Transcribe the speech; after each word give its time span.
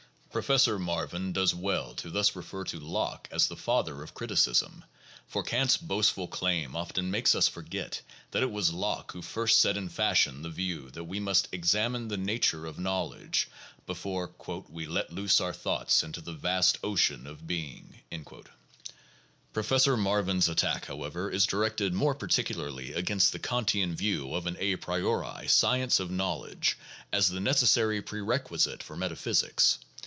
Professor 0.33 0.79
Marvin 0.79 1.33
does 1.33 1.53
well 1.53 1.93
to 1.93 2.09
thus 2.09 2.37
refer 2.37 2.63
to 2.63 2.79
Locke 2.79 3.27
as 3.31 3.49
the 3.49 3.55
father 3.57 4.01
of 4.01 4.13
criticism, 4.13 4.85
for 5.27 5.43
Kant's 5.43 5.75
boastful 5.75 6.29
claim 6.29 6.73
often 6.73 7.11
makes 7.11 7.35
us 7.35 7.49
forget 7.49 7.99
that 8.31 8.41
it 8.41 8.49
was 8.49 8.71
Locke 8.71 9.11
who 9.11 9.21
first 9.21 9.59
set 9.59 9.75
in 9.75 9.89
fashion 9.89 10.41
the 10.41 10.49
view 10.49 10.89
that 10.91 11.03
we 11.03 11.19
must 11.19 11.49
examine 11.51 12.07
the 12.07 12.15
nature 12.15 12.65
of 12.65 12.79
knowledge 12.79 13.49
before 13.85 14.31
"we 14.69 14.85
let 14.85 15.11
loose 15.11 15.41
our 15.41 15.51
thoughts 15.51 16.01
into 16.01 16.21
the 16.21 16.31
vast 16.31 16.77
ocean 16.81 17.27
of 17.27 17.45
being." 17.45 17.99
8 18.09 18.25
Professor 19.51 19.97
Marvin's 19.97 20.47
attack, 20.47 20.85
however, 20.85 21.29
is 21.29 21.45
directed 21.45 21.93
more 21.93 22.15
particularly 22.15 22.93
against 22.93 23.33
the 23.33 23.39
Kantian 23.39 23.95
view 23.97 24.33
of 24.33 24.47
an 24.47 24.55
a 24.59 24.77
priori 24.77 25.49
science 25.49 25.99
of 25.99 26.09
knowledge 26.09 26.77
as 27.11 27.27
the 27.27 27.41
necessary 27.41 28.01
prerequisite 28.01 28.81
for 28.81 28.95
metaphysics. 28.95 29.79